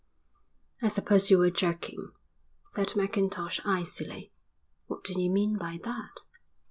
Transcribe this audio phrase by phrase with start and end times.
[0.81, 2.11] "I suppose you were joking,"
[2.71, 4.31] said Mackintosh icily.
[4.87, 6.21] "What do you mean by that?"